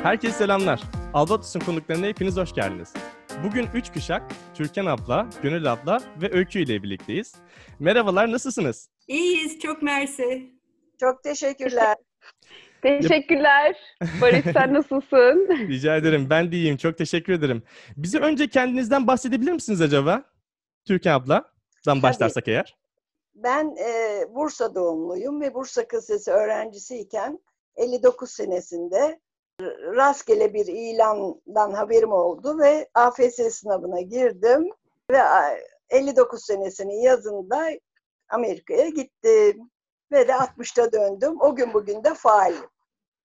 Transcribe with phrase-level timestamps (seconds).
[0.00, 0.82] Herkese selamlar.
[1.14, 2.92] Albatos'un konuklarına hepiniz hoş geldiniz.
[3.44, 4.22] Bugün üç kuşak,
[4.54, 7.34] Türkan abla, Gönül abla ve Öykü ile birlikteyiz.
[7.78, 8.88] Merhabalar, nasılsınız?
[9.08, 10.52] İyiyiz, çok mersi.
[11.00, 11.96] Çok teşekkürler.
[12.82, 13.76] Teşekkürler.
[14.20, 15.48] Barış sen nasılsın?
[15.68, 16.76] Rica ederim, ben de iyiyim.
[16.76, 17.62] Çok teşekkür ederim.
[17.96, 20.24] Bize önce kendinizden bahsedebilir misiniz acaba?
[20.84, 22.76] Türkan abladan başlarsak eğer.
[23.34, 27.38] Ben e, Bursa doğumluyum ve Bursa Kız Sesi öğrencisiyken
[27.76, 29.20] 59 senesinde
[29.96, 34.68] rastgele bir ilandan haberim oldu ve AFS sınavına girdim
[35.10, 35.18] ve
[35.90, 37.70] 59 senesinin yazında
[38.28, 39.70] Amerika'ya gittim
[40.12, 41.40] ve de 60'ta döndüm.
[41.40, 42.64] O gün bugün de faalim.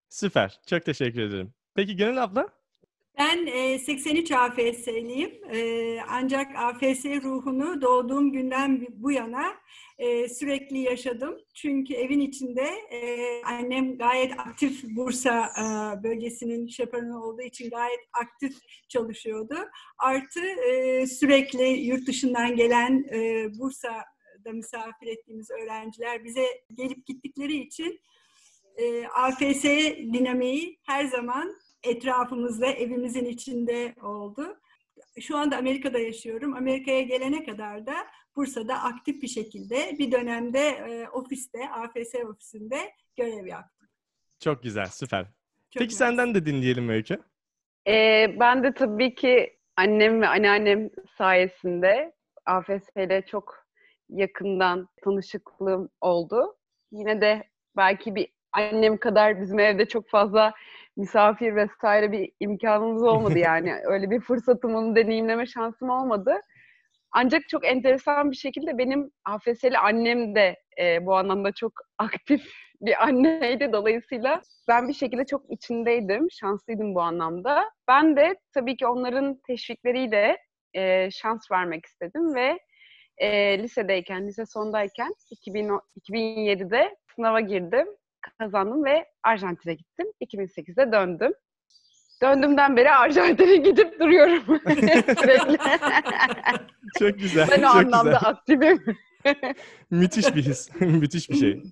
[0.09, 0.59] Süper.
[0.68, 1.54] Çok teşekkür ederim.
[1.76, 2.50] Peki Gönül abla?
[3.18, 5.32] Ben e, 83 AFS'liyim.
[5.54, 9.54] E, ancak AFS ruhunu doğduğum günden bu yana
[9.98, 11.38] e, sürekli yaşadım.
[11.54, 15.64] Çünkü evin içinde e, annem gayet aktif Bursa e,
[16.04, 18.58] bölgesinin şaparını olduğu için gayet aktif
[18.90, 19.56] çalışıyordu.
[19.98, 28.00] Artı e, sürekli yurt dışından gelen e, Bursa'da misafir ettiğimiz öğrenciler bize gelip gittikleri için
[28.78, 29.64] e, AFS
[30.14, 34.58] dinamiği her zaman etrafımızda, evimizin içinde oldu.
[35.20, 36.53] Şu anda Amerika'da yaşıyorum.
[36.53, 37.94] Amerika'ya gelene kadar da
[38.36, 42.78] Bursa'da aktif bir şekilde bir dönemde e, ofiste, AFS ofisinde
[43.17, 43.88] görev yaptım.
[44.39, 45.23] Çok güzel, süper.
[45.23, 46.08] Çok Peki güzel.
[46.08, 47.17] senden de dinleyelim Öykü.
[47.88, 52.14] Ee, ben de tabii ki annem ve anneannem sayesinde
[52.45, 53.66] AFS ile çok
[54.09, 56.58] yakından tanışıklığım oldu.
[56.91, 57.44] Yine de
[57.78, 60.53] belki bir annem kadar bizim evde çok fazla
[60.98, 63.73] misafir vesaire bir imkanımız olmadı yani.
[63.86, 66.42] Öyle bir fırsatım onu deneyimleme şansım olmadı.
[67.12, 73.03] Ancak çok enteresan bir şekilde benim AFS'li annem de e, bu anlamda çok aktif bir
[73.03, 73.74] anneydi.
[73.74, 76.28] Dolayısıyla ben bir şekilde çok içindeydim.
[76.31, 77.64] Şanslıydım bu anlamda.
[77.88, 80.38] Ben de tabii ki onların teşvikleriyle
[80.74, 82.59] e, şans vermek istedim ve
[83.18, 85.69] e, lisedeyken, lise sondayken 2000,
[86.02, 87.88] 2007'de sınava girdim
[88.40, 90.08] kazandım ve Arjantin'e gittim.
[90.22, 91.34] 2008'de döndüm.
[92.24, 94.44] Döndüğümden beri Arjantin'e gidip duruyorum.
[97.00, 98.30] Çok güzel, ben o çok anlamda güzel.
[98.30, 98.98] aktifim.
[99.92, 101.64] Müthiş bir his, müthiş bir şey.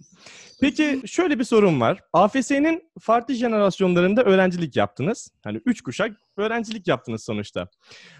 [0.61, 2.03] Peki şöyle bir sorun var.
[2.13, 5.31] AFS'nin farklı jenerasyonlarında öğrencilik yaptınız.
[5.43, 7.67] Hani üç kuşak öğrencilik yaptınız sonuçta.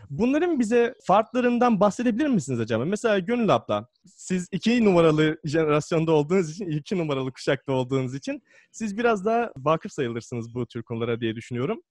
[0.10, 2.86] Bunların bize farklarından bahsedebilir misiniz acaba?
[2.86, 8.98] Mesela Gönül abla, siz iki numaralı jenerasyonda olduğunuz için, iki numaralı kuşakta olduğunuz için siz
[8.98, 11.82] biraz daha vakıf sayılırsınız bu tür konulara diye düşünüyorum.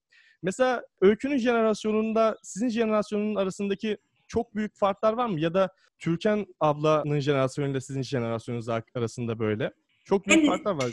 [0.43, 5.41] Mesela Öykü'nün jenerasyonunda sizin jenerasyonun arasındaki çok büyük farklar var mı?
[5.41, 9.73] Ya da Türkan ablanın jenerasyonuyla sizin jenerasyonunuz arasında böyle.
[10.05, 10.91] Çok büyük En- farklar var.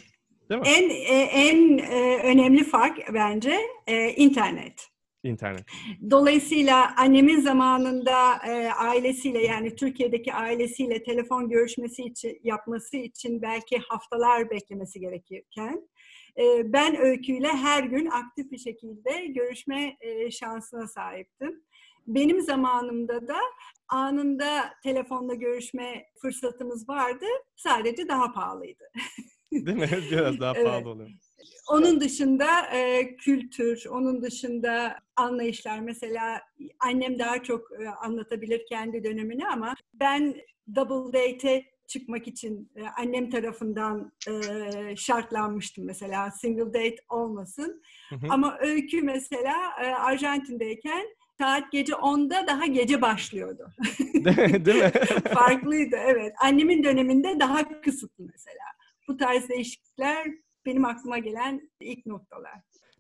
[0.50, 0.68] Değil mi?
[0.68, 4.91] En e, en e, önemli fark bence e, internet.
[5.24, 5.66] İnternet.
[6.09, 14.50] Dolayısıyla annemin zamanında e, ailesiyle yani Türkiye'deki ailesiyle telefon görüşmesi için yapması için belki haftalar
[14.50, 15.90] beklemesi gerekirken
[16.40, 21.64] e, ben Öykü'yle her gün aktif bir şekilde görüşme e, şansına sahiptim.
[22.08, 23.38] Benim zamanımda da
[23.88, 27.26] anında telefonla görüşme fırsatımız vardı.
[27.56, 28.84] Sadece daha pahalıydı.
[29.52, 29.90] Değil mi?
[30.12, 30.66] Biraz daha Evet.
[30.66, 31.10] pahalı oluyor.
[31.70, 35.80] Onun dışında e, kültür, onun dışında anlayışlar.
[35.80, 36.42] Mesela
[36.80, 40.36] annem daha çok e, anlatabilir kendi dönemini ama ben
[40.76, 47.82] double date'e çıkmak için e, annem tarafından e, şartlanmıştım mesela single date olmasın.
[48.10, 48.26] Hı hı.
[48.30, 51.06] Ama öykü mesela e, Arjantin'deyken
[51.41, 53.74] saat gece 10'da daha gece başlıyordu.
[54.66, 54.91] Değil mi?
[55.34, 56.34] Farklıydı evet.
[56.41, 58.66] Annemin döneminde daha kısıtlı mesela.
[59.07, 60.28] Bu tarz değişiklikler
[60.66, 62.53] benim aklıma gelen ilk noktalar.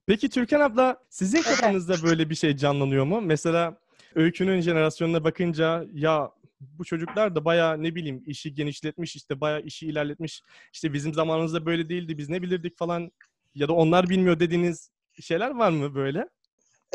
[0.05, 3.21] Peki Türkan abla sizin kafanızda böyle bir şey canlanıyor mu?
[3.21, 3.77] Mesela
[4.15, 9.87] Öykü'nün jenerasyonuna bakınca ya bu çocuklar da bayağı ne bileyim işi genişletmiş işte bayağı işi
[9.87, 10.43] ilerletmiş.
[10.73, 13.11] İşte bizim zamanımızda böyle değildi biz ne bilirdik falan
[13.55, 14.91] ya da onlar bilmiyor dediğiniz
[15.21, 16.27] şeyler var mı böyle?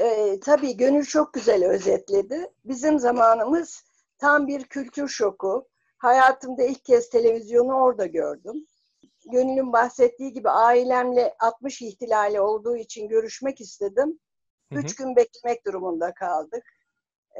[0.00, 2.52] Ee, tabii Gönül çok güzel özetledi.
[2.64, 3.84] Bizim zamanımız
[4.18, 5.68] tam bir kültür şoku.
[5.98, 8.66] Hayatımda ilk kez televizyonu orada gördüm.
[9.32, 14.18] Gönül'ün bahsettiği gibi ailemle 60 ihtilali olduğu için görüşmek istedim.
[14.72, 14.80] Hı hı.
[14.80, 16.64] Üç gün beklemek durumunda kaldık.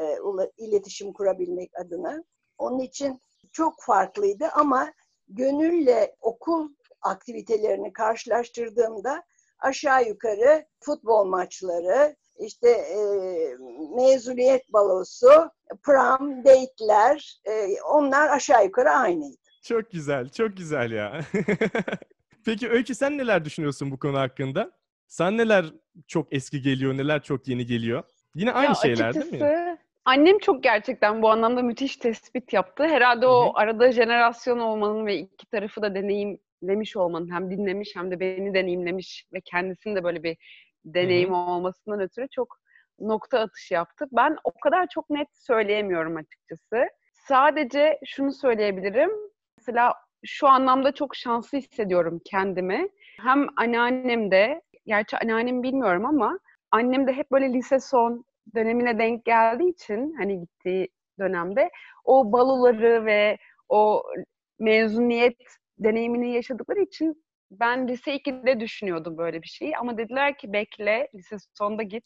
[0.00, 0.18] e,
[0.56, 2.24] iletişim kurabilmek adına.
[2.58, 3.20] Onun için
[3.52, 4.92] çok farklıydı ama
[5.28, 6.68] Gönül'le okul
[7.02, 9.22] aktivitelerini karşılaştırdığımda
[9.58, 12.98] aşağı yukarı futbol maçları, işte e,
[13.96, 15.28] mezuniyet balosu,
[15.82, 19.36] prom, date'ler e, onlar aşağı yukarı aynıydı.
[19.62, 21.20] Çok güzel, çok güzel ya.
[22.44, 24.70] Peki Öykü sen neler düşünüyorsun bu konu hakkında?
[25.08, 25.66] Sana neler
[26.06, 28.02] çok eski geliyor, neler çok yeni geliyor?
[28.34, 29.30] Yine aynı Ya şeyler değil mi?
[29.30, 32.84] açıkçası Annem çok gerçekten bu anlamda müthiş tespit yaptı.
[32.84, 38.10] Herhalde Hı o arada jenerasyon olmanın ve iki tarafı da deneyimlemiş olmanın hem dinlemiş hem
[38.10, 40.36] de beni deneyimlemiş ve kendisinin de böyle bir
[40.94, 42.58] deneyim olmasından ötürü çok
[43.00, 44.06] nokta atışı yaptı.
[44.12, 46.88] Ben o kadar çok net söyleyemiyorum açıkçası.
[47.14, 49.10] Sadece şunu söyleyebilirim.
[49.58, 49.94] Mesela
[50.24, 52.88] şu anlamda çok şanslı hissediyorum kendimi.
[53.20, 56.38] Hem anneannem de, gerçi anneannemi bilmiyorum ama
[56.70, 58.24] annem de hep böyle lise son
[58.54, 60.88] dönemine denk geldiği için hani gittiği
[61.18, 61.70] dönemde
[62.04, 63.38] o baloları ve
[63.68, 64.02] o
[64.58, 65.36] mezuniyet
[65.78, 71.36] deneyimini yaşadıkları için ben lise 2'de düşünüyordum böyle bir şeyi ama dediler ki bekle lise
[71.58, 72.04] sonda git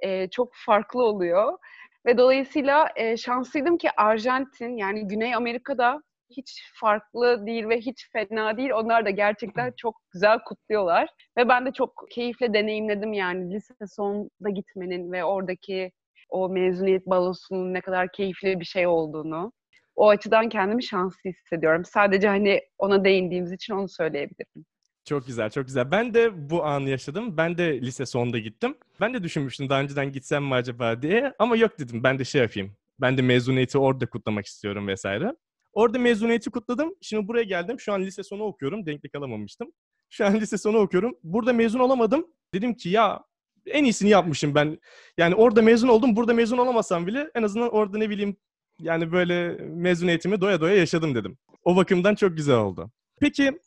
[0.00, 1.58] Ee, çok farklı oluyor
[2.06, 8.56] ve dolayısıyla e, şanslıydım ki Arjantin yani Güney Amerika'da hiç farklı değil ve hiç fena
[8.56, 8.70] değil.
[8.70, 11.08] Onlar da gerçekten çok güzel kutluyorlar.
[11.38, 15.92] Ve ben de çok keyifle deneyimledim yani lise sonda gitmenin ve oradaki
[16.28, 19.52] o mezuniyet balosunun ne kadar keyifli bir şey olduğunu.
[19.96, 21.84] O açıdan kendimi şanslı hissediyorum.
[21.84, 24.66] Sadece hani ona değindiğimiz için onu söyleyebilirim.
[25.04, 25.90] Çok güzel, çok güzel.
[25.90, 27.36] Ben de bu anı yaşadım.
[27.36, 28.76] Ben de lise sonunda gittim.
[29.00, 31.32] Ben de düşünmüştüm daha önceden gitsem mi acaba diye.
[31.38, 32.72] Ama yok dedim ben de şey yapayım.
[33.00, 35.32] Ben de mezuniyeti orada kutlamak istiyorum vesaire.
[35.72, 36.94] Orada mezuniyeti kutladım.
[37.00, 37.80] Şimdi buraya geldim.
[37.80, 38.86] Şu an lise sonu okuyorum.
[38.86, 39.72] Denklik alamamıştım.
[40.10, 41.14] Şu an lise sonu okuyorum.
[41.22, 42.26] Burada mezun olamadım.
[42.54, 43.24] Dedim ki ya
[43.66, 44.78] en iyisini yapmışım ben.
[45.18, 46.16] Yani orada mezun oldum.
[46.16, 48.36] Burada mezun olamasam bile en azından orada ne bileyim
[48.78, 51.38] yani böyle mezuniyetimi doya doya yaşadım dedim.
[51.64, 52.90] O bakımdan çok güzel oldu.
[53.20, 53.60] Peki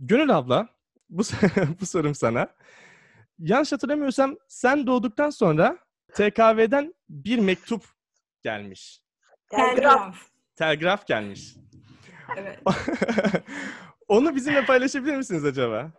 [0.00, 0.68] Gönül abla
[1.10, 1.22] bu,
[1.80, 2.48] bu sorum sana.
[3.38, 5.78] Yanlış hatırlamıyorsam sen doğduktan sonra
[6.14, 7.84] TKV'den bir mektup
[8.42, 9.00] gelmiş.
[9.50, 10.16] Telgraf.
[10.56, 11.06] Telgraf.
[11.06, 11.54] Gelmiş.
[12.36, 12.58] Evet.
[14.08, 15.92] Onu bizimle paylaşabilir misiniz acaba?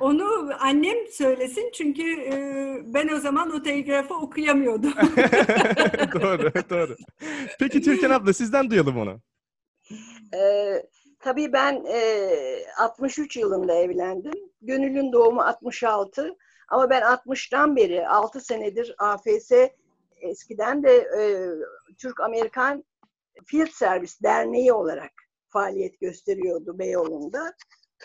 [0.00, 2.34] Onu annem söylesin çünkü e,
[2.94, 4.92] ben o zaman o telgrafı okuyamıyordum.
[6.22, 6.96] doğru, doğru.
[7.58, 9.20] Peki Türkan abla sizden duyalım onu.
[10.34, 10.82] Ee,
[11.20, 14.50] tabii ben e, 63 yılında evlendim.
[14.62, 16.36] Gönül'ün doğumu 66.
[16.68, 19.52] Ama ben 60'tan beri 6 senedir AFS
[20.20, 21.22] eskiden de e,
[21.98, 22.84] Türk-Amerikan
[23.46, 25.12] Field Service Derneği olarak
[25.48, 27.54] faaliyet gösteriyordu Beyoğlu'nda.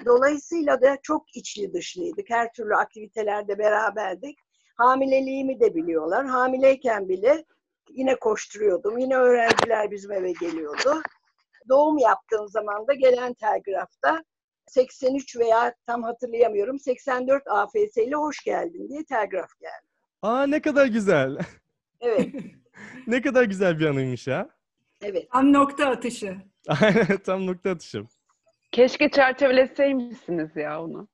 [0.05, 2.29] Dolayısıyla da çok içli dışlıydık.
[2.29, 4.37] Her türlü aktivitelerde beraberdik.
[4.75, 6.25] Hamileliğimi de biliyorlar.
[6.25, 7.45] Hamileyken bile
[7.89, 8.97] yine koşturuyordum.
[8.97, 11.01] Yine öğrenciler bizim eve geliyordu.
[11.69, 14.23] Doğum yaptığım zaman da gelen telgrafta
[14.67, 19.87] 83 veya tam hatırlayamıyorum 84 AFS ile hoş geldin diye telgraf geldi.
[20.21, 21.37] Aa ne kadar güzel.
[22.01, 22.29] Evet,
[23.07, 24.49] ne kadar güzel bir anıymış ya.
[25.01, 25.31] evet.
[25.31, 26.37] Tam nokta atışı.
[26.67, 28.09] Aynen tam nokta atışım.
[28.71, 31.07] Keşke çerçeveleseymişsiniz ya onu.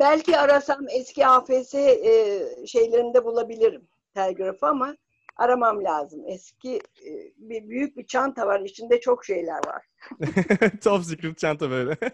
[0.00, 4.96] Belki arasam eski AFS e, şeylerinde bulabilirim telgrafı ama
[5.36, 6.22] aramam lazım.
[6.26, 9.86] Eski e, bir büyük bir çanta var, içinde çok şeyler var.
[10.84, 11.96] Top secret çanta böyle.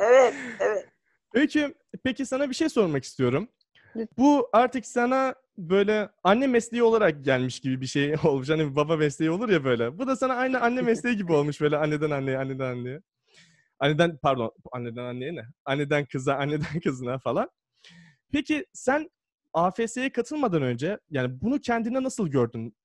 [0.00, 0.86] Evet, evet.
[1.34, 1.74] Öykü,
[2.04, 3.48] peki sana bir şey sormak istiyorum.
[4.18, 8.48] Bu artık sana böyle anne mesleği olarak gelmiş gibi bir şey olmuş.
[8.48, 9.98] Hani baba mesleği olur ya böyle.
[9.98, 13.00] Bu da sana aynı anne mesleği gibi olmuş böyle anneden anneye, anneden anneye.
[13.80, 15.44] Anneden pardon, anneden anneye ne?
[15.64, 17.50] Anneden kıza, anneden kızına falan.
[18.32, 19.10] Peki sen
[19.52, 22.76] AFS'ye katılmadan önce yani bunu kendine nasıl gördün?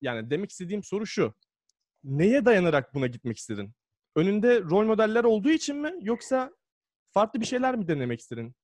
[0.00, 1.34] Yani demek istediğim soru şu.
[2.04, 3.70] Neye dayanarak buna gitmek istedin?
[4.16, 6.50] Önünde rol modeller olduğu için mi yoksa
[7.12, 8.54] farklı bir şeyler mi denemek istedin?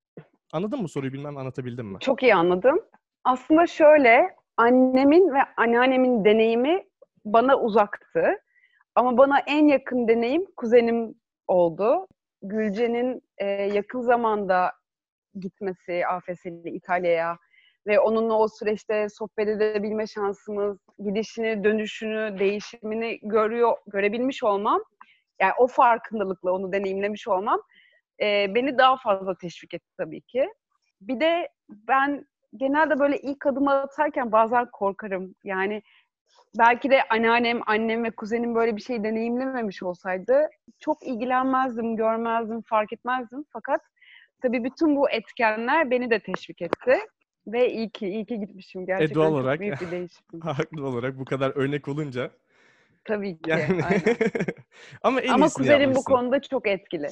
[0.53, 1.99] Anladın mı soruyu bilmem anlatabildim mi?
[2.01, 2.81] Çok iyi anladım.
[3.25, 6.85] Aslında şöyle, annemin ve anneannemin deneyimi
[7.25, 8.23] bana uzaktı.
[8.95, 11.15] Ama bana en yakın deneyim kuzenim
[11.47, 12.07] oldu.
[12.43, 14.73] Gülce'nin e, yakın zamanda
[15.41, 17.39] gitmesi AFS'li İtalya'ya
[17.87, 24.83] ve onunla o süreçte sohbet edebilme şansımız, gidişini, dönüşünü, değişimini görüyor, görebilmiş olmam,
[25.41, 27.61] yani o farkındalıkla onu deneyimlemiş olmam
[28.21, 30.49] e, beni daha fazla teşvik etti tabii ki.
[31.01, 32.27] Bir de ben
[32.57, 35.35] genelde böyle ilk adımı atarken bazen korkarım.
[35.45, 35.83] Yani
[36.59, 40.49] belki de anneannem, annem ve kuzenim böyle bir şey deneyimlememiş olsaydı
[40.81, 43.45] çok ilgilenmezdim, görmezdim, fark etmezdim.
[43.53, 43.81] Fakat
[44.43, 46.99] tabii bütün bu etkenler beni de teşvik etti.
[47.47, 48.87] Ve iyi ki, iyi ki gitmişim.
[48.87, 49.61] Gerçekten doğal çok olarak.
[49.61, 50.41] büyük bir değişim.
[50.41, 52.31] Haklı olarak bu kadar örnek olunca.
[53.05, 53.51] Tabii ki.
[53.51, 54.03] Yani aynen.
[55.03, 56.13] ama en Ama kuzenim bu yapmışsın.
[56.13, 57.09] konuda çok etkili.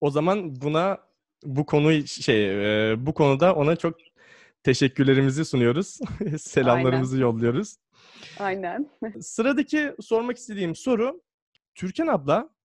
[0.00, 0.98] O zaman buna
[1.44, 3.96] bu konu şey e, bu konuda ona çok
[4.62, 5.98] teşekkürlerimizi sunuyoruz.
[6.38, 7.76] Selamlarımızı yolluyoruz.
[8.38, 8.90] Aynen.
[9.20, 11.22] Sıradaki sormak istediğim soru
[11.74, 12.56] Türkan abla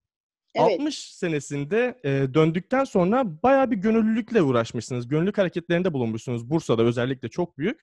[0.55, 0.79] Evet.
[0.79, 5.08] 60 senesinde e, döndükten sonra bayağı bir gönüllülükle uğraşmışsınız.
[5.08, 6.50] Gönüllülük hareketlerinde bulunmuşsunuz.
[6.50, 7.81] Bursa'da özellikle çok büyük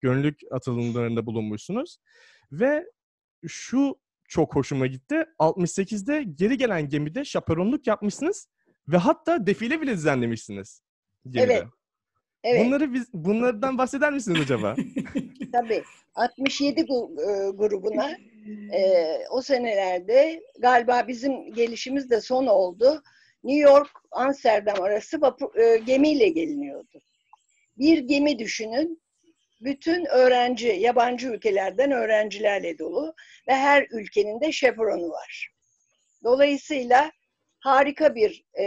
[0.00, 1.98] gönüllülük atılımlarında bulunmuşsunuz.
[2.52, 2.86] Ve
[3.46, 3.96] şu
[4.28, 5.24] çok hoşuma gitti.
[5.38, 8.48] 68'de geri gelen gemide şaperonluk yapmışsınız
[8.88, 10.82] ve hatta defile bile düzenlemişsiniz.
[11.28, 11.52] Gemide.
[11.52, 11.66] Evet.
[12.44, 12.66] Evet.
[12.66, 14.76] Bunları biz bunlardan bahseder misiniz acaba?
[15.52, 15.82] Tabii.
[16.14, 18.10] 67 gu- e, grubuna
[18.74, 23.02] e, o senelerde galiba bizim gelişimiz de son oldu.
[23.44, 27.00] New York Amsterdam arası vapur, e, gemiyle geliniyordu.
[27.78, 29.02] Bir gemi düşünün.
[29.60, 33.14] Bütün öğrenci, yabancı ülkelerden öğrencilerle dolu
[33.48, 35.50] ve her ülkenin de şepronu var.
[36.24, 37.10] Dolayısıyla
[37.60, 38.64] harika bir e,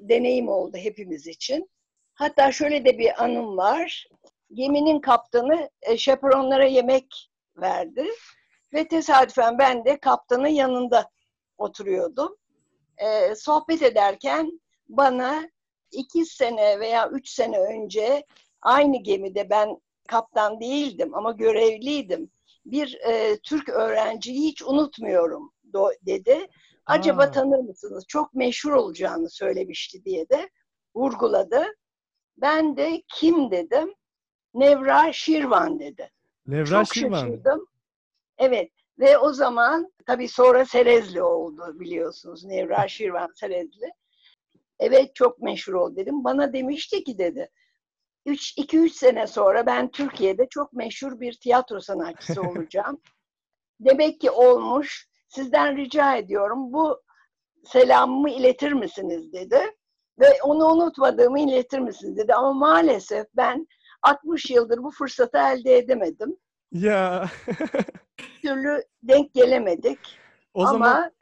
[0.00, 1.70] deneyim oldu hepimiz için.
[2.14, 4.06] Hatta şöyle de bir anım var.
[4.52, 8.06] Geminin kaptanı e, şeperonlara yemek verdi
[8.72, 11.10] ve tesadüfen ben de kaptanın yanında
[11.58, 12.36] oturuyordum.
[12.98, 15.50] E, sohbet ederken bana
[15.90, 18.26] iki sene veya üç sene önce
[18.62, 22.30] aynı gemide ben kaptan değildim ama görevliydim.
[22.66, 25.52] Bir e, Türk öğrenciyi hiç unutmuyorum
[26.06, 26.46] dedi.
[26.86, 27.30] Acaba Aa.
[27.30, 28.04] tanır mısınız?
[28.08, 30.50] Çok meşhur olacağını söylemişti diye de
[30.94, 31.66] vurguladı.
[32.36, 33.94] Ben de kim dedim?
[34.54, 36.10] Nevra Şirvan dedi.
[36.46, 37.20] Nevra Çok Şirvan.
[37.20, 37.66] şaşırdım.
[38.38, 42.44] Evet ve o zaman tabii sonra Serezli oldu biliyorsunuz.
[42.44, 43.90] Nevra Şirvan Serezli.
[44.78, 46.24] Evet çok meşhur oldu dedim.
[46.24, 47.50] Bana demişti ki dedi.
[48.26, 53.00] 2-3 sene sonra ben Türkiye'de çok meşhur bir tiyatro sanatçısı olacağım.
[53.80, 55.08] Demek ki olmuş.
[55.28, 57.02] Sizden rica ediyorum bu
[57.64, 59.58] selamımı iletir misiniz dedi.
[60.20, 62.34] Ve onu unutmadığımı iletir misiniz dedi.
[62.34, 63.66] Ama maalesef ben
[64.10, 66.36] 60 yıldır bu fırsatı elde edemedim.
[66.72, 67.30] Ya.
[68.42, 69.98] Türlü denk gelemedik.
[70.54, 71.12] o ama zaman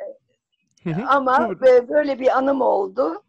[1.08, 3.22] ama böyle bir anım oldu.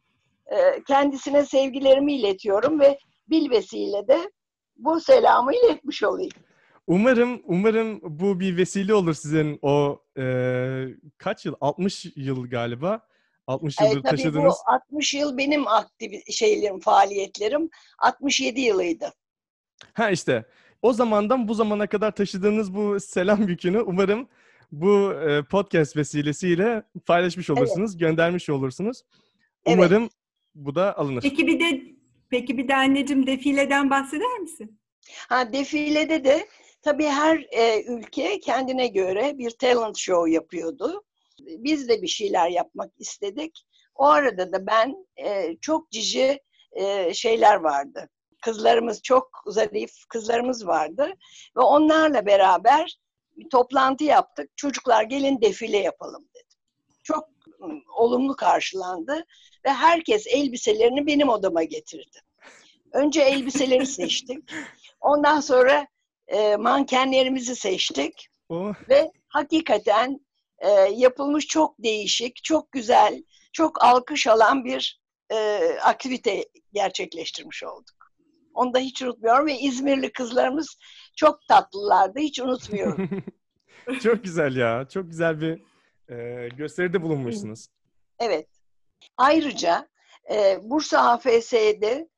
[0.48, 4.32] Ee, Kendisine sevgilerimi iletiyorum ve bilvesiyle de
[4.78, 6.32] bu selamı iletmiş olayım.
[6.88, 10.24] Umarım umarım bu bir vesile olur sizin o e,
[11.18, 11.56] kaç yıl?
[11.62, 13.08] 60 yıl galiba.
[13.48, 14.54] 60 Evet, yıldır tabii taşıdığınız.
[14.68, 17.70] bu 60 yıl benim aktif şeylerim, faaliyetlerim
[18.00, 19.14] 67 yılıydı.
[19.94, 20.46] Ha işte
[20.82, 24.28] o zamandan bu zamana kadar taşıdığınız bu selam yükünü umarım
[24.72, 29.02] bu e, podcast vesilesiyle paylaşmış olursunuz, göndermiş olursunuz.
[29.66, 29.78] Evet.
[29.78, 30.10] Umarım
[30.56, 31.22] bu da alınır.
[31.22, 31.82] Peki bir de
[32.30, 34.80] peki bir de anneciğim defileden bahseder misin?
[35.30, 36.48] Ha defilede de
[36.82, 41.04] tabii her e, ülke kendine göre bir talent show yapıyordu.
[41.40, 43.66] Biz de bir şeyler yapmak istedik.
[43.96, 46.40] O arada da ben e, çok cici
[46.72, 48.10] e, şeyler vardı.
[48.46, 51.14] Kızlarımız çok zarif kızlarımız vardı
[51.58, 52.98] ve onlarla beraber
[53.38, 54.58] bir toplantı yaptık.
[54.58, 56.58] Çocuklar gelin defile yapalım dedim.
[57.04, 57.30] Çok
[57.62, 59.26] ım, olumlu karşılandı
[59.66, 62.20] ve herkes elbiselerini benim odama getirdi.
[62.92, 64.52] Önce elbiseleri seçtik.
[65.02, 65.88] Ondan sonra
[66.28, 70.20] e, mankenlerimizi seçtik O ve hakikaten
[70.60, 73.24] e, yapılmış çok değişik, çok güzel,
[73.54, 78.05] çok alkış alan bir e, aktivite gerçekleştirmiş olduk.
[78.56, 80.78] Onu da hiç unutmuyorum ve İzmirli kızlarımız
[81.16, 83.10] çok tatlılardı, hiç unutmuyorum.
[84.04, 84.88] çok güzel ya.
[84.90, 85.62] Çok güzel bir
[86.16, 87.68] e, gösteride bulunmuşsunuz.
[88.20, 88.48] Evet.
[89.18, 89.88] Ayrıca
[90.32, 92.10] e, Bursa AFS'de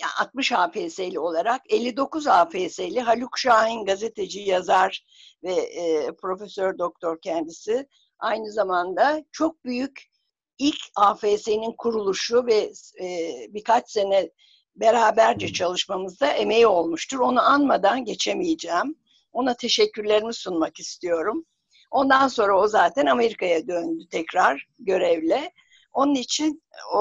[0.00, 5.04] ya 60 AFS'li olarak 59 AFS'li Haluk Şahin gazeteci, yazar
[5.44, 7.88] ve e, profesör doktor kendisi
[8.18, 10.12] aynı zamanda çok büyük
[10.58, 14.30] ilk AFS'nin kuruluşu ve e, birkaç sene
[14.76, 17.18] beraberce çalışmamızda emeği olmuştur.
[17.18, 18.96] Onu anmadan geçemeyeceğim.
[19.32, 21.44] Ona teşekkürlerimi sunmak istiyorum.
[21.90, 25.52] Ondan sonra o zaten Amerika'ya döndü tekrar görevle.
[25.92, 26.62] Onun için
[26.94, 26.98] o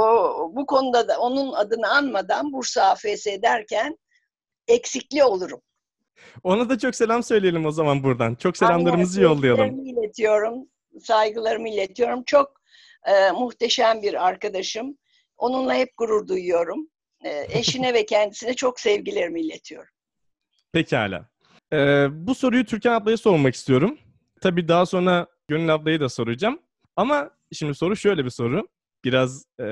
[0.56, 3.98] bu konuda da onun adını anmadan Bursa AFS derken
[4.68, 5.62] eksikli olurum.
[6.44, 8.36] Ona da çok selam söyleyelim o zaman buradan.
[8.36, 9.86] Çok selamlarımızı Aynen, yollayalım.
[9.86, 10.68] iletiyorum,
[11.02, 12.24] saygılarımı iletiyorum.
[12.24, 12.62] Çok
[13.06, 14.98] e, muhteşem bir arkadaşım.
[15.38, 16.88] Onunla hep gurur duyuyorum.
[17.24, 19.90] E, eşine ve kendisine çok sevgilerimi iletiyorum.
[20.72, 21.30] Pekala.
[21.74, 23.98] Ee, bu soruyu Türkan ablaya sormak istiyorum.
[24.42, 26.60] Tabii daha sonra Gönül ablayı da soracağım.
[26.96, 28.68] Ama şimdi soru şöyle bir soru.
[29.04, 29.66] Biraz e,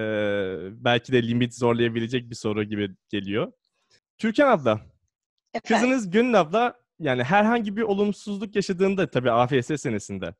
[0.71, 3.51] belki de limit zorlayabilecek bir soru gibi geliyor.
[4.17, 4.81] Türkan abla,
[5.53, 10.33] Efendim, kızınız Gönül abla yani herhangi bir olumsuzluk yaşadığında tabii AFS senesinde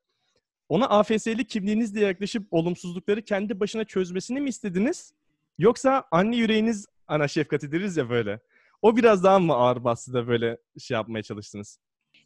[0.68, 5.12] ona AFS'li kimliğinizle yaklaşıp olumsuzlukları kendi başına çözmesini mi istediniz?
[5.58, 8.40] Yoksa anne yüreğiniz ana şefkati deriz ya böyle.
[8.82, 11.78] O biraz daha mı ağır bastı da böyle şey yapmaya çalıştınız?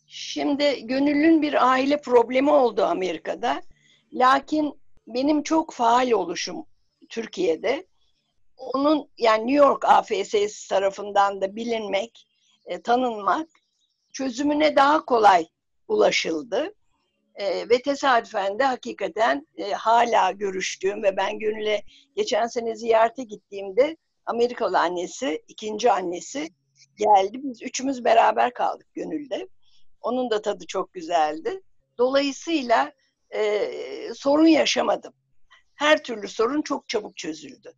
[0.06, 3.62] Şimdi Gönül'ün bir aile problemi oldu Amerika'da.
[4.12, 6.66] Lakin benim çok faal oluşum
[7.08, 7.86] Türkiye'de
[8.56, 12.26] onun yani New York AFS'si tarafından da bilinmek,
[12.66, 13.48] e, tanınmak
[14.12, 15.46] çözümüne daha kolay
[15.88, 16.74] ulaşıldı.
[17.34, 21.82] E, ve tesadüfen de hakikaten e, hala görüştüğüm ve ben Gönül'e
[22.16, 26.48] geçen sene ziyarete gittiğimde Amerikalı annesi, ikinci annesi
[26.96, 27.40] geldi.
[27.42, 29.48] Biz üçümüz beraber kaldık Gönül'de.
[30.00, 31.62] Onun da tadı çok güzeldi.
[31.98, 32.92] Dolayısıyla
[33.34, 33.70] e,
[34.14, 35.12] sorun yaşamadım.
[35.74, 37.72] Her türlü sorun çok çabuk çözüldü.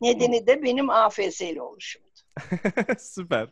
[0.00, 2.06] Nedeni de benim AFS'li oluşumdu.
[2.98, 3.48] Süper.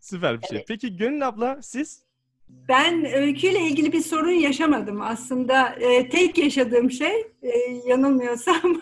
[0.00, 0.56] Süper bir şey.
[0.58, 0.68] Evet.
[0.68, 2.03] Peki Gönül abla siz?
[2.48, 5.68] Ben öyküyle ilgili bir sorun yaşamadım aslında.
[5.68, 8.80] E, tek yaşadığım şey e, yanılmıyorsam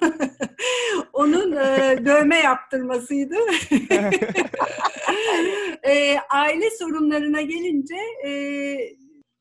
[1.12, 3.36] onun e, dövme yaptırmasıydı.
[5.82, 8.30] e, aile sorunlarına gelince e,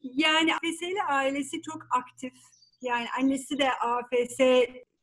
[0.02, 2.34] yani AFS'li ailesi çok aktif.
[2.82, 4.40] Yani annesi de AFS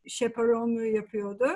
[0.07, 1.49] şeparonluğu yapıyordu.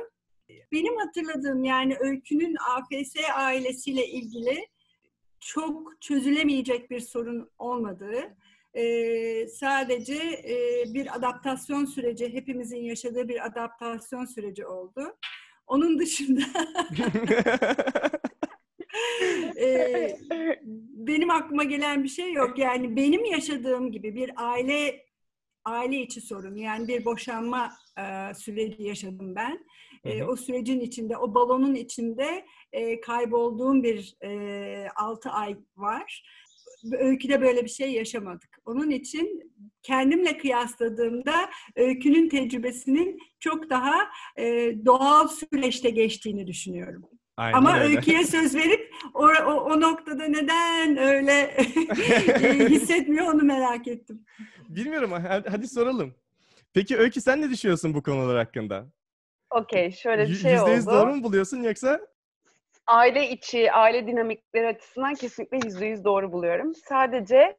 [0.72, 4.66] Benim hatırladığım yani Öykü'nün AFS ailesiyle ilgili
[5.42, 8.36] çok çözülemeyecek bir sorun olmadığı,
[8.74, 10.14] e, sadece
[10.48, 15.16] e, bir adaptasyon süreci, hepimizin yaşadığı bir adaptasyon süreci oldu.
[15.66, 16.40] Onun dışında
[19.60, 20.18] e,
[20.94, 22.58] benim aklıma gelen bir şey yok.
[22.58, 25.06] Yani benim yaşadığım gibi bir aile
[25.64, 29.64] aile içi sorun, yani bir boşanma e, süreci yaşadım ben.
[30.04, 30.28] E, Hı hı.
[30.28, 36.24] o sürecin içinde, o balonun içinde e, kaybolduğum bir e, 6 ay var.
[36.98, 38.58] Öyküde böyle bir şey yaşamadık.
[38.64, 43.94] Onun için kendimle kıyasladığımda öykünün tecrübesinin çok daha
[44.38, 47.02] e, doğal süreçte geçtiğini düşünüyorum.
[47.36, 47.96] Aynen Ama öyle.
[47.96, 51.56] öyküye söz verip o, o, o noktada neden öyle
[52.68, 54.24] hissetmiyor onu merak ettim.
[54.68, 55.10] Bilmiyorum
[55.48, 56.14] hadi soralım.
[56.74, 58.86] Peki Öykü sen ne düşünüyorsun bu konular hakkında?
[59.54, 60.96] Okey, şöyle bir şey Yüzde yüz oldu.
[60.96, 62.00] doğru mu buluyorsun yoksa?
[62.86, 66.74] aile içi, aile dinamikleri açısından kesinlikle yüzde yüz doğru buluyorum.
[66.74, 67.56] Sadece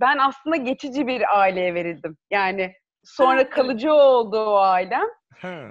[0.00, 2.16] ben aslında geçici bir aileye verildim.
[2.30, 5.06] Yani sonra kalıcı oldu o ailem.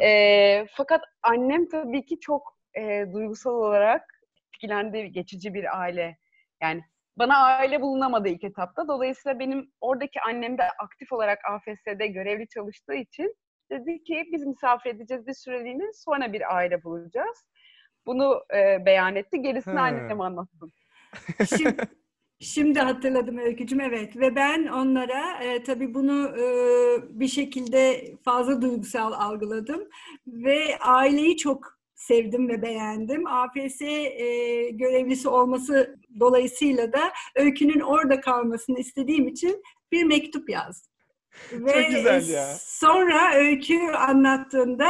[0.02, 4.02] Ee, fakat annem tabii ki çok e, duygusal olarak
[4.48, 6.18] etkilendi geçici bir aile.
[6.62, 6.82] Yani
[7.18, 8.88] bana aile bulunamadı ilk etapta.
[8.88, 13.36] Dolayısıyla benim oradaki annem de aktif olarak AFS'de görevli çalıştığı için
[13.72, 17.46] dedi ki biz misafir edeceğiz bir süreliğine sonra bir aile bulacağız.
[18.06, 19.42] Bunu e, beyan etti.
[19.42, 19.82] Gerisini Ha.
[19.82, 20.72] annem anlatsın.
[21.58, 21.76] Şimdi,
[22.40, 26.46] şimdi hatırladım Öykücüm evet ve ben onlara e, tabii bunu e,
[27.20, 29.90] bir şekilde fazla duygusal algıladım
[30.28, 33.28] ve aileyi çok sevdim ve beğendim.
[33.28, 40.91] AFS e, görevlisi olması dolayısıyla da Öykü'nün orada kalmasını istediğim için bir mektup yazdım.
[41.52, 42.56] Ve güzel e, ya.
[42.60, 44.90] sonra Öykü anlattığında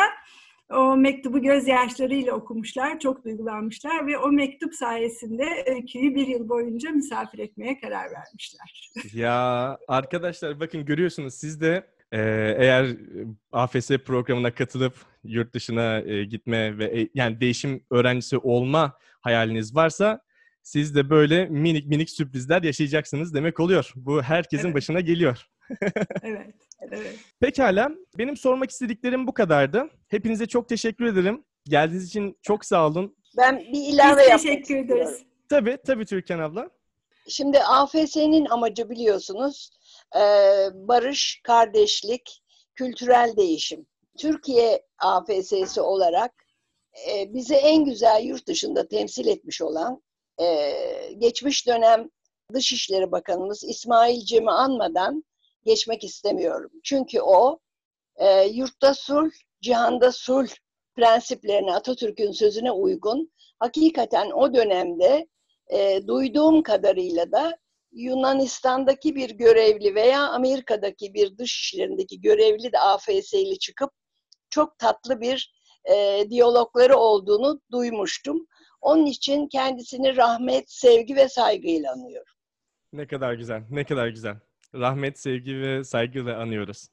[0.70, 7.40] o mektubu gözyaşlarıyla okumuşlar, çok duygulanmışlar ve o mektup sayesinde Öykü'yü bir yıl boyunca misafir
[7.40, 8.92] etmeye karar vermişler.
[9.14, 12.20] Ya arkadaşlar bakın görüyorsunuz siz de e,
[12.58, 12.96] eğer e,
[13.52, 20.22] AFS programına katılıp yurt dışına e, gitme ve e, yani değişim öğrencisi olma hayaliniz varsa
[20.64, 23.92] siz de böyle minik minik sürprizler yaşayacaksınız demek oluyor.
[23.96, 24.76] Bu herkesin Evet.
[24.76, 25.48] başına geliyor.
[26.24, 27.16] Evet, evet.
[27.40, 27.92] Pekala.
[28.18, 29.90] Benim sormak istediklerim bu kadardı.
[30.08, 31.44] Hepinize çok teşekkür ederim.
[31.66, 33.16] Geldiğiniz için çok sağ olun.
[33.38, 34.92] Ben bir ilave Biz yapmak teşekkür istiyorum.
[34.92, 35.24] ederiz.
[35.50, 36.70] Tabii, tabii Türkan abla.
[37.28, 39.70] Şimdi AFS'nin amacı biliyorsunuz
[40.16, 40.22] e,
[40.74, 42.42] barış, kardeşlik,
[42.76, 43.86] kültürel değişim.
[44.18, 46.32] Türkiye AFS'si olarak
[47.10, 50.04] e, bizi en güzel yurt dışında temsil etmiş olan
[50.42, 50.74] e,
[51.18, 52.10] geçmiş dönem
[52.54, 55.24] Dışişleri Bakanımız İsmail Cem'i anmadan
[55.66, 56.72] geçmek istemiyorum.
[56.84, 57.60] Çünkü o
[58.16, 60.50] e, yurtta sulh, cihanda sulh
[60.96, 65.28] prensiplerine, Atatürk'ün sözüne uygun hakikaten o dönemde
[65.74, 67.58] e, duyduğum kadarıyla da
[67.92, 73.92] Yunanistan'daki bir görevli veya Amerika'daki bir dış işlerindeki görevli de AFS'li çıkıp
[74.50, 75.54] çok tatlı bir
[75.94, 78.48] e, diyalogları olduğunu duymuştum.
[78.82, 82.34] Onun için kendisini rahmet, sevgi ve saygıyla anıyorum.
[82.94, 84.36] Ne kadar güzel, ne kadar güzel.
[84.74, 86.88] Rahmet, sevgi ve saygıyla anıyoruz.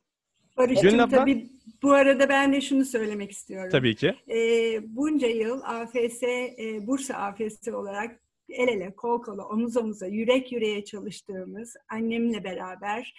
[0.56, 1.16] Barış'cığım abla?
[1.16, 1.46] tabii
[1.82, 3.70] bu arada ben de şunu söylemek istiyorum.
[3.72, 4.14] Tabii ki.
[4.30, 10.52] E, bunca yıl AFS, e, Bursa AFS olarak el ele, kol kola, omuz omuza, yürek
[10.52, 13.14] yüreğe çalıştığımız annemle beraber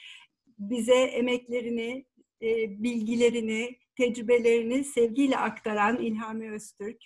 [0.59, 2.05] bize emeklerini,
[2.41, 6.97] e, bilgilerini, tecrübelerini sevgiyle aktaran İlhami Öztürk,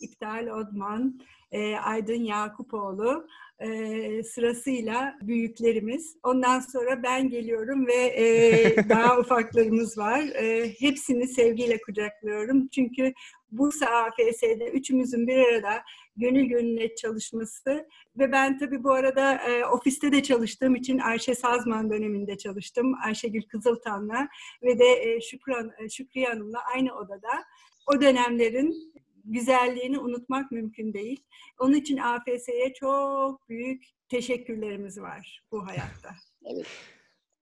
[0.00, 1.20] İptal Odman,
[1.52, 3.26] e, Aydın Yakupoğlu
[3.58, 6.16] e, sırasıyla büyüklerimiz.
[6.22, 10.20] Ondan sonra ben geliyorum ve e, daha ufaklarımız var.
[10.20, 12.68] E, hepsini sevgiyle kucaklıyorum.
[12.68, 13.12] Çünkü
[13.52, 15.82] Bursa AFS'de üçümüzün bir arada
[16.16, 21.90] gönül gönüle çalışması ve ben tabii bu arada e, ofiste de çalıştığım için Ayşe Sazman
[21.90, 22.94] döneminde çalıştım.
[23.04, 24.28] Ayşegül Kızıltan'la
[24.62, 27.44] ve de e, Şükran, e, Şükriye Hanım'la aynı odada.
[27.86, 28.92] O dönemlerin
[29.32, 31.24] güzelliğini unutmak mümkün değil.
[31.60, 36.10] Onun için AFS'ye çok büyük teşekkürlerimiz var bu hayatta.
[36.44, 36.66] Evet.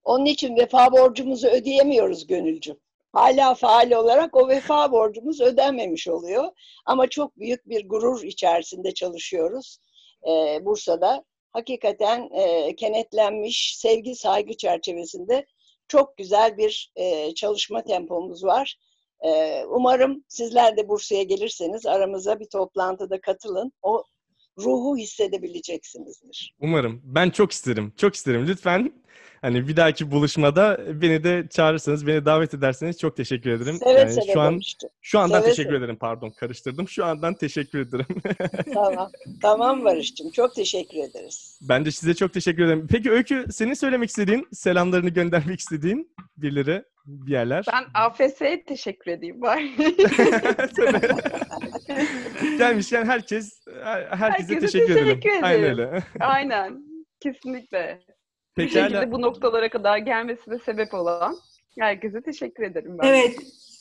[0.04, 2.76] Onun için vefa borcumuzu ödeyemiyoruz gönülcüm.
[3.12, 6.44] Hala faal olarak o vefa borcumuz ödenmemiş oluyor.
[6.86, 9.78] Ama çok büyük bir gurur içerisinde çalışıyoruz
[10.28, 11.24] ee, Bursa'da.
[11.52, 15.46] Hakikaten e, kenetlenmiş sevgi saygı çerçevesinde
[15.88, 18.76] çok güzel bir e, çalışma tempomuz var.
[19.20, 23.72] E, umarım sizler de Bursa'ya gelirseniz aramıza bir toplantıda katılın.
[23.82, 24.04] O
[24.58, 26.54] ruhu hissedebileceksinizdir.
[26.60, 27.00] Umarım.
[27.04, 27.92] Ben çok isterim.
[27.96, 28.46] Çok isterim.
[28.46, 28.92] Lütfen
[29.42, 33.76] hani bir dahaki buluşmada beni de çağırırsanız, beni davet ederseniz çok teşekkür ederim.
[33.84, 34.90] Seve yani seve şu an Barış'cığım.
[35.02, 35.78] şu andan Seve teşekkür seve.
[35.78, 35.96] ederim.
[36.00, 36.88] Pardon, karıştırdım.
[36.88, 38.06] Şu andan teşekkür ederim.
[38.74, 39.10] Tamam.
[39.42, 40.30] Tamam Barış'cığım.
[40.30, 41.58] Çok teşekkür ederiz.
[41.68, 42.86] ben de size çok teşekkür ederim.
[42.90, 47.64] Peki Öykü, senin söylemek istediğin, selamlarını göndermek istediğin birileri, bir yerler.
[47.72, 49.70] Ben AFS'ye teşekkür edeyim bari.
[52.58, 54.16] Gelmişken herkes her- herkese
[54.54, 55.44] Herkese teşekkür, teşekkür ederim.
[55.44, 56.02] Aynen öyle.
[56.20, 56.82] Aynen.
[57.20, 57.98] Kesinlikle.
[58.58, 58.88] Bir Pekala.
[58.88, 61.36] şekilde bu noktalara kadar gelmesine sebep olan
[61.78, 63.08] herkese teşekkür ederim ben.
[63.08, 63.38] Evet.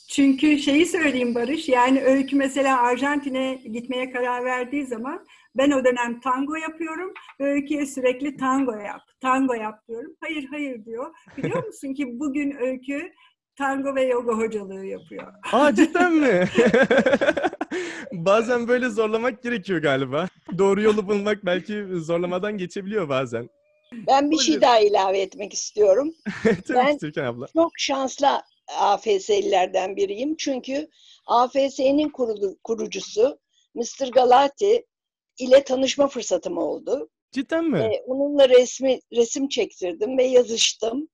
[0.08, 6.20] Çünkü şeyi söyleyeyim Barış, yani Öykü mesela Arjantin'e gitmeye karar verdiği zaman ben o dönem
[6.20, 7.12] tango yapıyorum.
[7.40, 10.12] ve Öykü'ye sürekli tango yap, tango yap diyorum.
[10.20, 11.14] Hayır hayır diyor.
[11.36, 13.12] Biliyor musun ki bugün Öykü
[13.58, 15.32] tango ve yoga hocalığı yapıyor.
[15.52, 16.44] Aa cidden mi?
[18.12, 20.28] bazen böyle zorlamak gerekiyor galiba.
[20.58, 23.48] Doğru yolu bulmak belki zorlamadan geçebiliyor bazen.
[23.92, 24.62] Ben bir şey Buyurun.
[24.62, 26.14] daha ilave etmek istiyorum.
[26.68, 27.46] Ben- Türkan abla.
[27.46, 28.42] Çok şanslı
[28.78, 30.36] AFS'lilerden biriyim.
[30.36, 30.88] Çünkü
[31.26, 32.12] AFS'nin
[32.64, 33.38] kurucusu
[33.74, 34.10] Mr.
[34.12, 34.86] Galati
[35.38, 37.08] ile tanışma fırsatım oldu.
[37.32, 37.78] Cidden mi?
[37.78, 41.08] Ee, onunla resmi resim çektirdim ve yazıştım.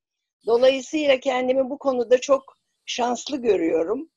[0.47, 4.11] Dolayısıyla kendimi bu konuda çok şanslı görüyorum.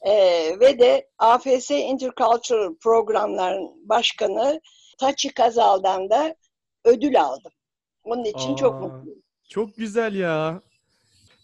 [0.00, 4.60] Ee, ve de AFS Intercultural Programların Başkanı
[4.98, 6.36] Taçi Kazal'dan da
[6.84, 7.52] ödül aldım.
[8.08, 8.78] Onun için çok Aa.
[8.78, 9.18] mutluyum.
[9.48, 10.62] Çok güzel ya.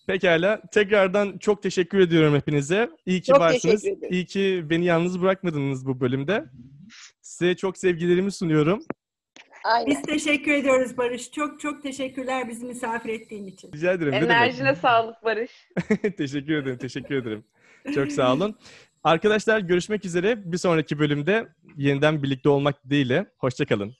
[0.06, 0.60] Pekala.
[0.72, 2.90] Tekrardan çok teşekkür ediyorum hepinize.
[3.06, 3.84] İyi ki Çok varsınız.
[4.10, 6.44] İyi ki beni yalnız bırakmadınız bu bölümde.
[7.22, 8.84] Size çok sevgilerimi sunuyorum.
[9.64, 9.86] Aynen.
[9.86, 11.30] Biz teşekkür ediyoruz Barış.
[11.30, 13.72] Çok çok teşekkürler bizi misafir ettiğin için.
[13.72, 14.14] Rica ederim.
[14.14, 15.50] Enerjine sağlık Barış.
[16.16, 16.78] teşekkür ederim.
[16.78, 17.44] Teşekkür ederim.
[17.94, 18.56] Çok sağ olun.
[19.04, 20.52] Arkadaşlar görüşmek üzere.
[20.52, 23.26] Bir sonraki bölümde yeniden birlikte olmak dileğiyle.
[23.38, 23.94] Hoşçakalın.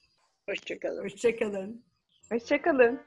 [0.48, 1.04] Hoşçakalın.
[1.04, 1.84] Hoşçakalın.
[2.32, 3.00] Hoşçakalın.